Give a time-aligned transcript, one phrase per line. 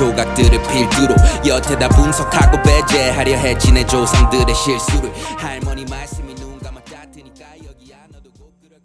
[0.00, 1.14] 조각들을 필두로
[1.46, 8.08] 여태 다 분석하고 배제하려 했지 내 조상들의 실수를 할머니 말씀이 눈 감아 닿으니까 여기 안
[8.10, 8.78] 들어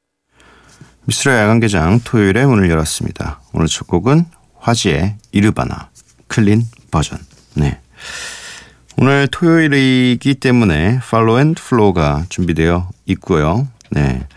[1.06, 3.40] 미쓰라 야간개장 토요일에 문을 열었습니다.
[3.54, 4.26] 오늘 첫 곡은
[4.60, 5.90] 화지의 이르바나
[6.28, 7.18] clean 버전.
[7.54, 7.80] 네.
[8.98, 13.70] 오늘 토요일이기 때문에 Follow and Flow가 준비되어 있고요.
[13.90, 14.28] 네.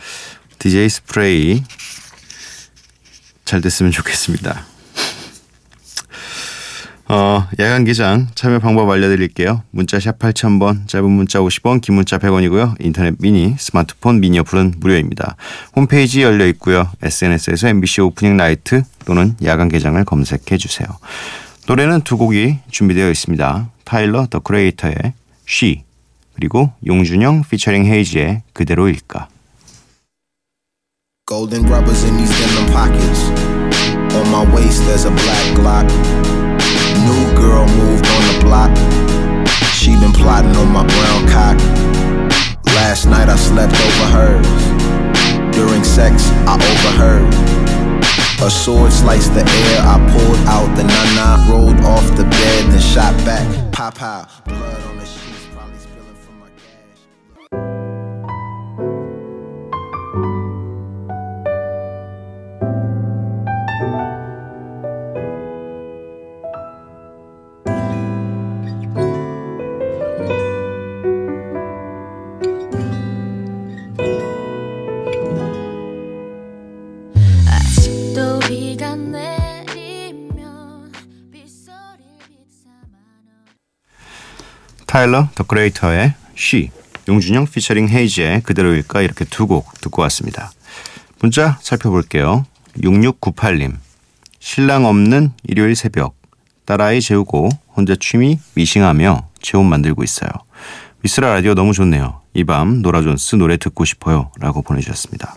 [0.61, 1.65] DJ 스프레이
[3.45, 4.68] 잘 됐으면 좋겠습니다.
[7.11, 9.63] 어, 야간개장 참여 방법 알려드릴게요.
[9.71, 12.77] 문자 샵 8000번, 짧은 문자 50원, 긴 문자 100원이고요.
[12.81, 15.37] 인터넷 미니, 스마트폰 미니 어플은 무료입니다.
[15.75, 16.91] 홈페이지 열려 있고요.
[17.01, 20.87] SNS에서 MBC Opening Night 또는 야간 개장을 검색해 주세요.
[21.67, 23.71] 노래는 두 곡이 준비되어 있습니다.
[23.85, 25.15] 타일러 더 크리에이터의
[25.49, 25.85] She
[26.35, 29.29] 그리고 용준영 피처링 헤이지의 그대로일까.
[31.27, 33.31] Golden rubbers in these denim pockets.
[34.15, 36.48] On my waist, there's a black Glock.
[37.07, 38.73] New girl moved on the block.
[39.73, 41.57] She been plotting on my brown cock.
[42.75, 44.49] Last night I slept over hers.
[45.55, 47.33] During sex, I overheard.
[48.41, 49.81] A sword sliced the air.
[49.83, 53.73] I pulled out the nana, rolled off the bed, then shot back.
[53.73, 54.27] Pop pow.
[54.45, 54.98] Blood on
[84.89, 86.71] 타일러 더 크리에이터의 She,
[87.09, 90.51] 용준영 피처링 헤이지의 그대로일까 이렇게 두 곡 듣고 왔습니다.
[91.21, 92.47] 문자 살펴볼게요.
[92.83, 93.77] 6698님
[94.39, 96.15] 신랑 없는 일요일 새벽
[96.65, 100.31] 딸아이 재우고 혼자 취미 미싱하며 체온 만들고 있어요.
[101.03, 102.21] 미쓰라 라디오 너무 좋네요.
[102.35, 105.37] 이 밤 노라존스 노래 듣고 싶어요 라고 보내주셨습니다.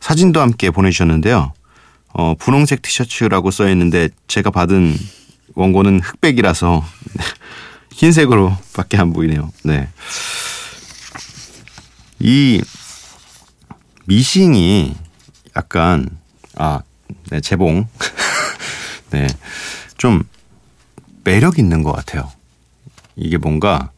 [0.00, 1.52] 사진도 함께 보내주셨는데요.
[2.14, 4.96] 어, 분홍색 티셔츠라고 써있는데 제가 받은
[5.54, 6.84] 원고는 흑백이라서
[7.98, 9.50] 흰색으로 밖에 안 보이네요.
[9.64, 9.88] 네.
[12.20, 12.62] 이
[14.06, 14.94] 미싱이
[15.56, 16.08] 약간
[16.54, 16.82] 아,
[17.30, 17.88] 네, 재봉.
[19.10, 19.26] 네.
[19.96, 20.22] 좀
[21.24, 22.30] 매력 있는 것 같아요.
[23.16, 23.90] 이게 뭔가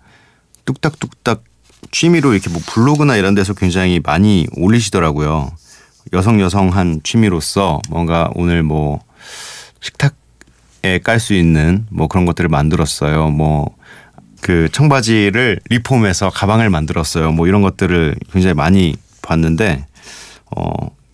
[0.65, 1.45] 뚝딱뚝딱
[1.91, 5.55] 취미로 이렇게 뭐 블로그나 이런 데서 굉장히 많이 올리시더라고요.
[6.15, 9.01] 여성 여성한 취미로서 뭔가 오늘 뭐
[9.83, 10.20] 식탁에
[11.03, 13.31] 깔 수 있는 뭐 그런 것들을 만들었어요.
[13.31, 13.81] 뭐
[14.41, 17.33] 그 청바지를 리폼해서 가방을 만들었어요.
[17.33, 19.87] 뭐 이런 것들을 굉장히 많이 봤는데
[20.57, 20.73] 어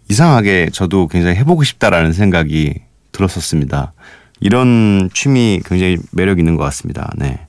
[0.08, 2.74] 이상하게 저도 굉장히 해보고 싶다라는 생각이
[3.12, 3.92] 들었었습니다.
[4.40, 7.10] 이런 취미 굉장히 매력 있는 것 같습니다.
[7.16, 7.40] 네.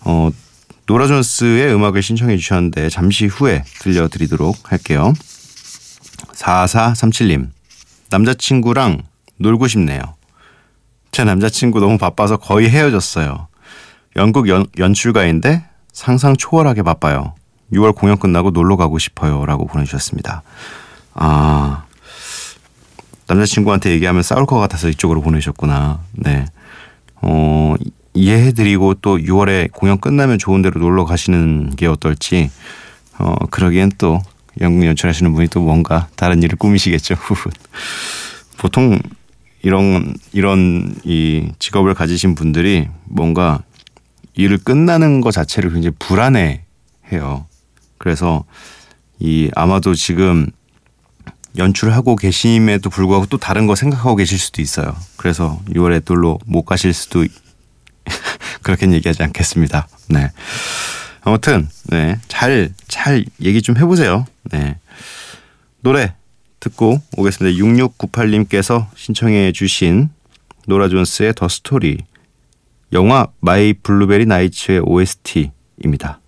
[0.00, 0.30] 어,
[0.86, 5.12] 노라 존스의 음악을 신청해 주셨는데 잠시 후에 들려드리도록 할게요.
[6.34, 7.48] 4437님.
[8.10, 9.02] 남자친구랑
[9.36, 10.00] 놀고 싶네요.
[11.12, 13.48] 제 남자친구 너무 바빠서 거의 헤어졌어요.
[14.16, 17.34] 연극 연, 연출가인데 상상 초월하게 바빠요.
[17.72, 19.44] 6월 공연 끝나고 놀러 가고 싶어요.
[19.46, 20.42] 라고 보내주셨습니다.
[21.14, 21.84] 아,
[23.26, 26.00] 남자친구한테 얘기하면 싸울 것 같아서 이쪽으로 보내셨구나.
[26.12, 26.46] 네.
[27.16, 27.74] 어,
[28.14, 32.50] 이해해드리고 또 6월에 공연 끝나면 좋은 데로 놀러 가시는 게 어떨지,
[33.18, 34.20] 어, 그러기엔 또
[34.60, 37.16] 연극 연출하시는 분이 또 뭔가 다른 일을 꾸미시겠죠.
[38.56, 38.98] 보통
[39.68, 43.62] 이런, 이런 이 직업을 가지신 분들이 뭔가
[44.32, 46.62] 일을 끝나는 것 자체를 굉장히 불안해
[47.12, 47.44] 해요.
[47.98, 48.46] 그래서
[49.18, 50.50] 이 아마도 지금
[51.58, 54.96] 연출하고 계심에도 불구하고 또 다른 거 생각하고 계실 수도 있어요.
[55.18, 57.26] 그래서 6월에 놀러 못 가실 수도
[58.62, 59.86] 그렇게는 얘기하지 않겠습니다.
[60.08, 60.32] 네.
[61.20, 62.18] 아무튼 네.
[62.28, 64.24] 잘 잘 얘기 좀 해보세요.
[64.44, 64.78] 네.
[65.82, 66.14] 노래
[66.60, 67.58] 듣고 오겠습니다.
[67.58, 70.10] 6698님께서 신청해 주신
[70.66, 71.98] 노라 존스의 The Story
[72.92, 76.20] 영화 My Blueberry Nights의 OST입니다.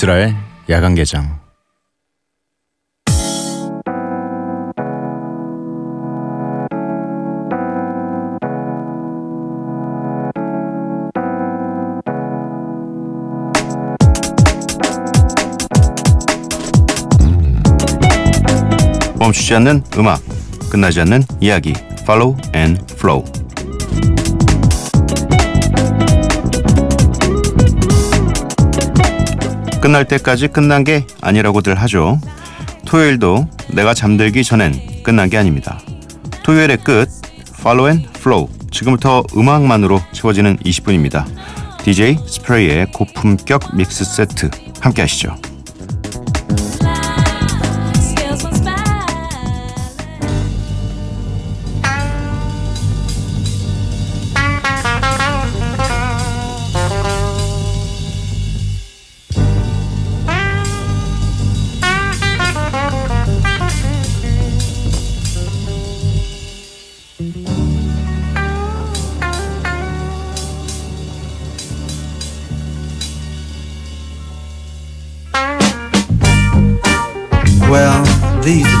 [0.00, 0.34] 미스라의
[0.70, 1.38] 야간 개장.
[19.18, 20.22] 멈추지 않는 음악,
[20.70, 21.74] 끝나지 않는 이야기.
[22.02, 23.39] Follow and Flow.
[29.80, 32.20] 끝날 때까지 끝난 게 아니라고들 하죠.
[32.86, 35.80] 토요일도 내가 잠들기 전엔 끝난 게 아닙니다.
[36.42, 37.08] 토요일의 끝,
[37.58, 38.48] Follow and Flow.
[38.70, 41.24] 지금부터 음악만으로 채워지는 20분입니다.
[41.82, 44.50] DJ 스프레이의 고품격 믹스 세트
[44.80, 45.36] 함께 하시죠.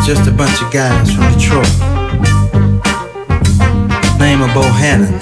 [0.00, 1.68] Are just a bunch of guys from Detroit.
[4.18, 5.18] Name of Bohannon.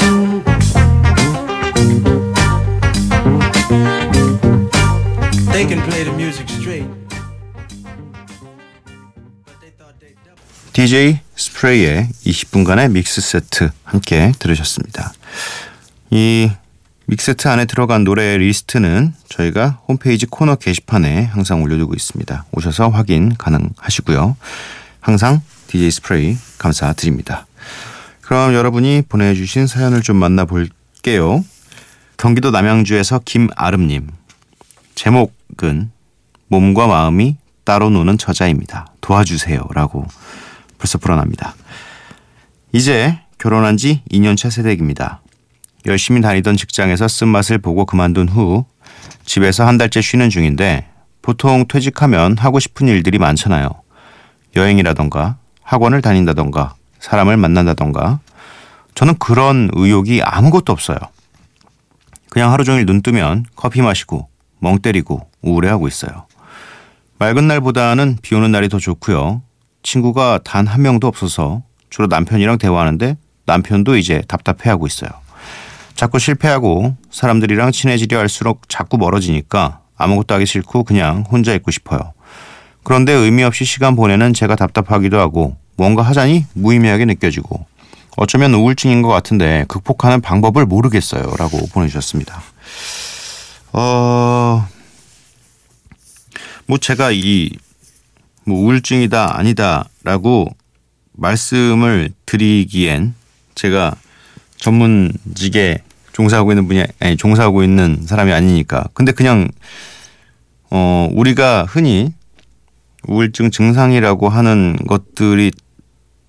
[5.52, 6.88] They can play the music straight.
[10.72, 15.12] DJ 스프레이의 20분간의 mix 세트 함께 들으셨습니다.
[16.10, 16.50] 이
[17.10, 22.44] mix 세트 안에 들어간 노래 리스트는 저희가 홈페이지 코너 게시판에 항상 올려두고 있습니다.
[22.52, 24.36] 오셔서 확인 가능하시고요.
[25.00, 27.46] 항상 DJ 스프레이 감사드립니다.
[28.20, 31.42] 그럼 여러분이 보내주신 사연을 좀 만나볼게요.
[32.18, 34.10] 경기도 남양주에서 김아름님.
[34.94, 35.90] 제목은
[36.48, 38.92] 몸과 마음이 따로 노는 저자입니다.
[39.00, 39.62] 도와주세요.
[39.72, 40.06] 라고
[40.76, 41.54] 벌써 불어납니다.
[42.72, 45.22] 이제 결혼한 지 2년차 새댁입니다.
[45.88, 48.64] 열심히 다니던 직장에서 쓴맛을 보고 그만둔 후
[49.24, 50.86] 집에서 한 달째 쉬는 중인데
[51.22, 53.68] 보통 퇴직하면 하고 싶은 일들이 많잖아요.
[54.54, 58.20] 여행이라던가 학원을 다닌다던가 사람을 만난다던가
[58.94, 60.98] 저는 그런 의욕이 아무것도 없어요.
[62.30, 64.28] 그냥 하루 종일 눈 뜨면 커피 마시고
[64.60, 66.26] 멍 때리고 우울해하고 있어요.
[67.18, 69.42] 맑은 날보다는 비 오는 날이 더 좋고요.
[69.82, 75.10] 친구가 단 한 명도 없어서 주로 남편이랑 대화하는데 남편도 이제 답답해하고 있어요.
[75.98, 82.12] 자꾸 실패하고 사람들이랑 친해지려 할수록 자꾸 멀어지니까 아무것도 하기 싫고 그냥 혼자 있고 싶어요.
[82.84, 87.66] 그런데 의미 없이 시간 보내는 제가 답답하기도 하고 뭔가 하자니 무의미하게 느껴지고
[88.16, 91.34] 어쩌면 우울증인 것 같은데 극복하는 방법을 모르겠어요.
[91.36, 92.42] 라고 보내주셨습니다.
[93.72, 94.64] 어,
[96.66, 97.50] 뭐 제가 이
[98.48, 100.48] 뭐 우울증이다 아니다 라고
[101.12, 103.14] 말씀을 드리기엔
[103.54, 103.94] 제가
[104.56, 109.48] 전문직에 종사하고 있는 분이 아니 종사하고 있는 사람이 아니니까 근데 그냥
[110.70, 112.12] 어 우리가 흔히
[113.06, 115.52] 우울증 증상이라고 하는 것들이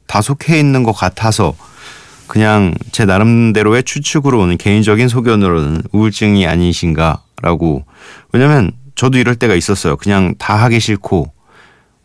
[0.08, 1.56] 다 속해 있는 것 같아서
[2.28, 7.86] 그냥 제 나름대로의 추측으로 오는 개인적인 소견으로는 우울증이 아니신가라고
[8.32, 9.98] 왜냐면 저도 이럴 때가 있었어요.
[9.98, 11.32] 그냥 다 하기 싫고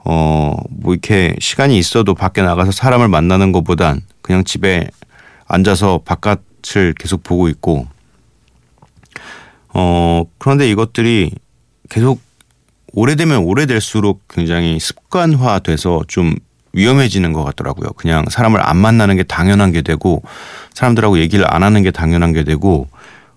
[0.07, 0.55] 어
[0.85, 4.87] 뭐 이렇게 시간이 있어도 밖에 나가서 사람을 만나는 것보단 그냥 집에
[5.47, 6.41] 앉아서 바깥
[6.77, 7.87] 을 계속 보고 있고
[9.69, 11.31] 어 그런데 이것들이
[11.91, 12.21] 계속
[12.93, 16.35] 오래되면 오래될수록 굉장히 습관화돼서 좀
[16.73, 17.91] 위험해지는 것 같더라고요.
[17.91, 20.23] 그냥 사람을 안 만나는 게 당연한 게 되고
[20.75, 22.89] 사람들하고 얘기를 안 하는 게 당연한 게 되고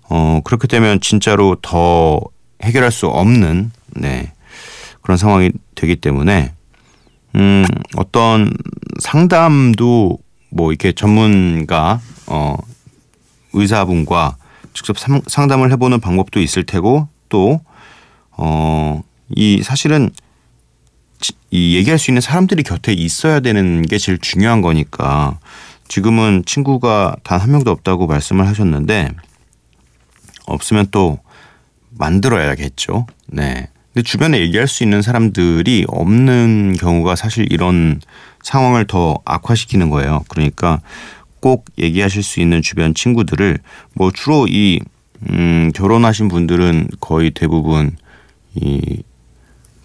[0.08, 2.20] 어 그렇게 되면 진짜로 더
[2.62, 4.32] 해결할 수 없는 네
[5.02, 6.52] 그런 상황이 되기 때문에
[7.36, 7.64] 음
[7.96, 8.52] 어떤
[9.00, 10.18] 상담도
[10.50, 12.56] 뭐 이렇게 전문가 어
[13.52, 14.36] 의사분과
[14.74, 17.60] 직접 상- 상담을 해보는 방법도 있을 테고 또
[18.36, 19.02] 어
[19.36, 20.08] 이 사실은
[21.20, 25.38] 지- 이 얘기할 수 있는 사람들이 곁에 있어야 되는 게 제일 중요한 거니까
[25.88, 29.10] 지금은 친구가 단 한 명도 없다고 말씀을 하셨는데
[30.46, 31.18] 없으면 또
[31.90, 33.06] 만들어야겠죠.
[33.26, 33.68] 네.
[33.92, 38.00] 근데 주변에 얘기할 수 있는 사람들이 없는 경우가 사실 이런
[38.42, 40.24] 상황을 더 악화시키는 거예요.
[40.28, 40.80] 그러니까
[41.40, 43.58] 꼭 얘기하실 수 있는 주변 친구들을
[43.94, 44.80] 뭐 주로 이
[45.30, 47.96] 음, 결혼하신 분들은 거의 대부분
[48.54, 49.02] 이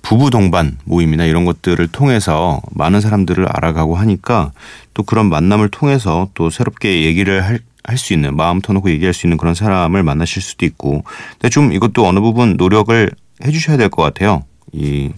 [0.01, 4.51] 부부 동반 모임이나 이런 것들을 통해서 많은 사람들을 알아가고 하니까
[4.93, 9.35] 또 그런 만남을 통해서 또 새롭게 얘기를 할 할수 있는 마음 터놓고 얘기할 수 있는
[9.35, 13.11] 그런 사람을 만나실 수도 있고 근데 좀 이것도 어느 부분 노력을
[13.45, 14.43] 해주셔야 될 것 같아요.
[14.71, 15.11] 이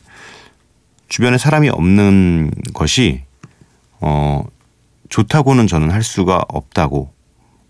[1.07, 3.21] 주변에 사람이 없는 것이
[4.01, 4.43] 어
[5.19, 7.13] 좋다고는 저는 할 수가 없다고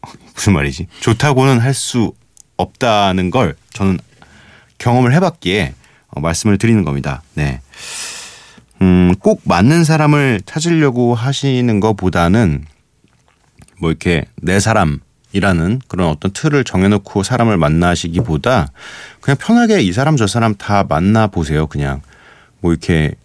[0.34, 0.88] 무슨 말이지?
[1.02, 2.14] 좋다고는 할 수
[2.58, 4.00] 없다는 걸 저는
[4.80, 5.76] 경험을 해봤기에
[6.08, 7.22] 어, 말씀을 드리는 겁니다.
[7.36, 7.62] 네.
[8.82, 12.66] 음, 꼭 맞는 사람을 찾으려고 하시는 것보다는
[13.80, 18.72] 뭐 이렇게 내 사람이라는 그런 어떤 틀을 정해놓고 사람을 만나시기보다
[19.22, 21.68] 그냥 편하게 이 사람 저 사람 다 만나 보세요.
[21.68, 22.02] 그냥
[22.62, 23.25] 뭐 이렇게 사-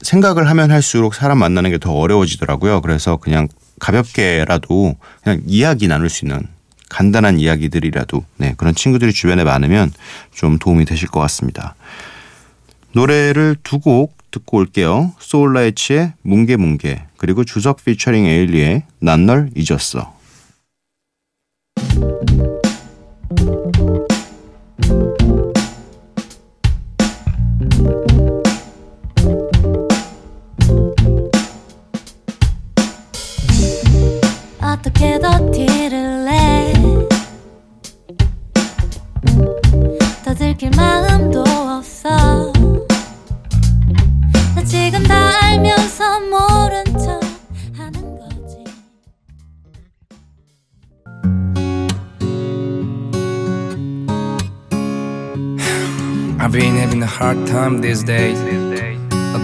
[0.00, 2.80] 생각을 하면 할수록 사람 만나는 게 더 어려워지더라고요.
[2.80, 3.48] 그래서 그냥
[3.80, 6.46] 가볍게라도 그냥 이야기 나눌 수 있는
[6.88, 9.92] 간단한 이야기들이라도 네, 그런 친구들이 주변에 많으면
[10.34, 11.74] 좀 도움이 되실 것 같습니다.
[12.92, 15.14] 노래를 두 곡 듣고 올게요.
[15.20, 20.17] 소울라이츠의 뭉게뭉게 그리고 주석 피처링 에일리의 난 널 잊었어.
[56.48, 58.40] I've been having a hard time these days.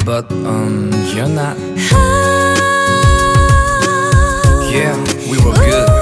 [0.06, 1.58] But um, you're not.
[4.72, 4.96] Yeah,
[5.30, 5.93] we were good.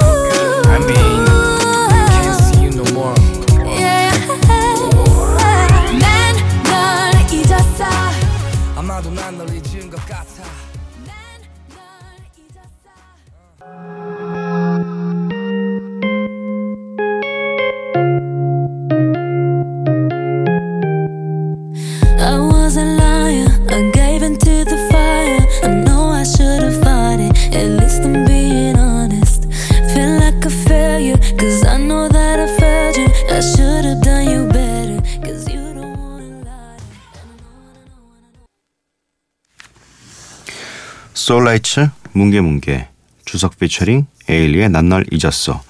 [41.43, 42.87] 소울라이츠 뭉게뭉게
[43.25, 45.61] 주석 피처링 에일리의 난 널 잊었어.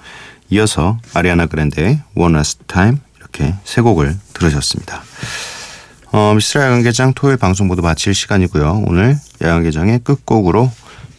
[0.50, 5.02] 이어서 아리아나 그랜데의 One Last Time 이렇게 세 곡을 들으셨습니다.
[6.12, 8.84] 어, 미쓰라 야간개장 토요일 방송 모두 마칠 시간이고요.
[8.86, 10.70] 오늘 야간개장의 끝곡으로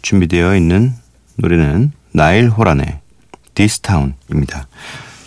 [0.01, 0.93] 준비되어 있는
[1.35, 3.01] 노래는 나일 호란의
[3.55, 4.67] This Town입니다.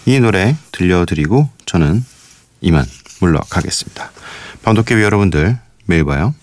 [0.07, 2.03] 이 노래 들려드리고 저는
[2.63, 2.87] 이만
[3.21, 4.11] 물러가겠습니다.
[4.63, 6.35] 방독개비 여러분들 매일 봐요.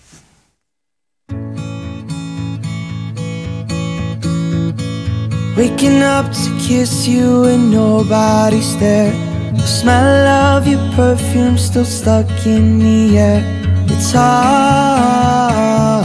[5.56, 9.10] Waking up to kiss you and nobody's there.
[9.52, 13.42] The smell of your perfume still stuck in the air.
[13.88, 16.04] It's hard.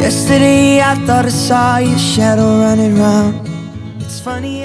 [0.00, 3.46] Yesterday I thought I saw your shadow running round.
[4.00, 4.64] It's funny